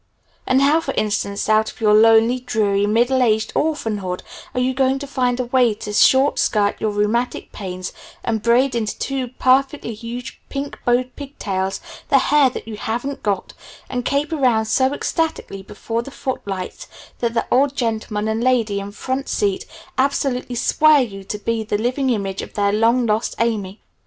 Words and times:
And 0.47 0.63
how, 0.63 0.81
for 0.81 0.95
instance, 0.95 1.47
out 1.47 1.71
of 1.71 1.79
your 1.79 1.93
lonely, 1.93 2.39
dreary, 2.39 2.87
middle 2.87 3.21
aged 3.21 3.53
orphanhood 3.53 4.23
are 4.55 4.59
you 4.59 4.73
going 4.73 4.97
to 4.97 5.05
find 5.05 5.39
a 5.39 5.45
way 5.45 5.75
to 5.75 5.93
short 5.93 6.39
skirt 6.39 6.81
your 6.81 6.89
rheumatic 6.89 7.51
pains, 7.51 7.93
and 8.23 8.41
braid 8.41 8.73
into 8.73 8.97
two 8.97 9.27
perfectly 9.27 9.93
huge 9.93 10.41
pink 10.49 10.79
bowed 10.85 11.15
pigtails 11.15 11.79
the 12.09 12.17
hair 12.17 12.49
that 12.49 12.67
you 12.67 12.77
haven't 12.77 13.21
got, 13.21 13.53
and 13.91 14.03
caper 14.03 14.37
round 14.37 14.67
so 14.67 14.91
ecstatically 14.91 15.61
before 15.61 16.01
the 16.01 16.09
foot 16.09 16.41
lights 16.47 16.87
that 17.19 17.35
the 17.35 17.45
old 17.51 17.75
gentleman 17.75 18.27
and 18.27 18.43
lady 18.43 18.79
in 18.79 18.87
the 18.87 18.91
front 18.93 19.29
seat 19.29 19.67
absolutely 19.99 20.55
swear 20.55 20.99
you 20.99 21.23
to 21.23 21.37
be 21.37 21.61
the 21.63 21.77
living 21.77 22.09
image 22.09 22.41
of 22.41 22.55
their 22.55 22.71
'long 22.73 23.05
lost 23.05 23.35
Amy'? 23.37 23.83